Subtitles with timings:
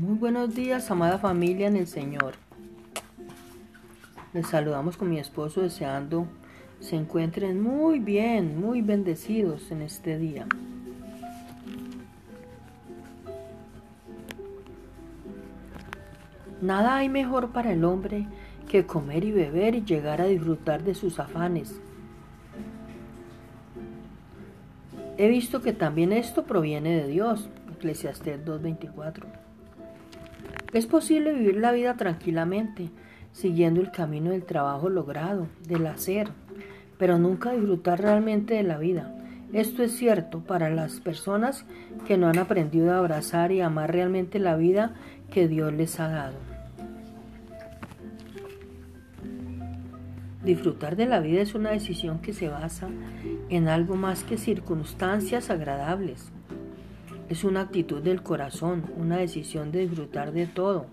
[0.00, 2.34] Muy buenos días, amada familia en el Señor.
[4.32, 6.28] Les saludamos con mi esposo deseando
[6.78, 10.46] se encuentren muy bien, muy bendecidos en este día.
[16.60, 18.28] Nada hay mejor para el hombre
[18.68, 21.80] que comer y beber y llegar a disfrutar de sus afanes.
[25.16, 29.48] He visto que también esto proviene de Dios, Eclesiastés 2.24.
[30.72, 32.90] Es posible vivir la vida tranquilamente,
[33.32, 36.28] siguiendo el camino del trabajo logrado, del hacer,
[36.98, 39.14] pero nunca disfrutar realmente de la vida.
[39.54, 41.64] Esto es cierto para las personas
[42.06, 44.92] que no han aprendido a abrazar y amar realmente la vida
[45.30, 46.36] que Dios les ha dado.
[50.44, 52.88] Disfrutar de la vida es una decisión que se basa
[53.48, 56.30] en algo más que circunstancias agradables
[57.28, 60.86] es una actitud del corazón, una decisión de disfrutar de todo,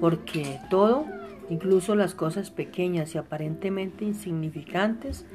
[0.00, 1.04] porque todo,
[1.50, 5.26] incluso las cosas pequeñas y aparentemente insignificantes,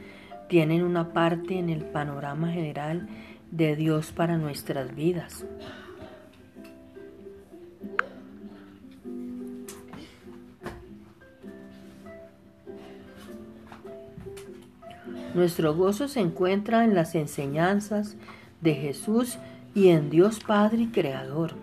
[0.49, 3.07] tienen una parte en el panorama general
[3.51, 5.45] de Dios para nuestras vidas.
[15.33, 18.17] Nuestro gozo se encuentra en las enseñanzas
[18.59, 19.37] de Jesús
[19.73, 21.53] y en Dios Padre y Creador.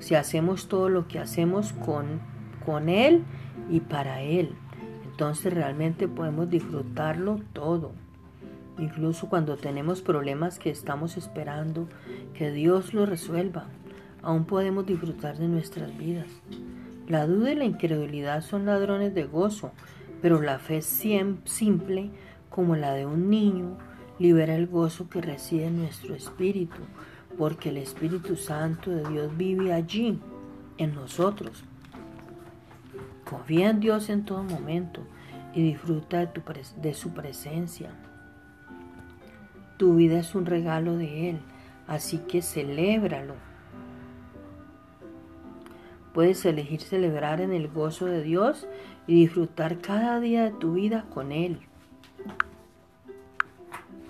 [0.00, 2.20] Si hacemos todo lo que hacemos con,
[2.64, 3.24] con Él
[3.68, 4.50] y para Él,
[5.04, 7.92] entonces realmente podemos disfrutarlo todo.
[8.78, 11.88] Incluso cuando tenemos problemas que estamos esperando
[12.34, 13.66] que Dios lo resuelva,
[14.22, 16.28] aún podemos disfrutar de nuestras vidas.
[17.08, 19.72] La duda y la incredulidad son ladrones de gozo,
[20.22, 22.10] pero la fe simple
[22.48, 23.76] como la de un niño
[24.18, 26.80] libera el gozo que reside en nuestro espíritu,
[27.36, 30.20] porque el Espíritu Santo de Dios vive allí,
[30.78, 31.64] en nosotros.
[33.28, 35.02] Confía en Dios en todo momento
[35.54, 37.90] y disfruta de, su presencia.
[39.76, 41.38] Tu vida es un regalo de Él,
[41.86, 43.34] así que celébralo.
[46.14, 48.66] Puedes elegir celebrar en el gozo de Dios
[49.06, 51.60] y disfrutar cada día de tu vida con Él.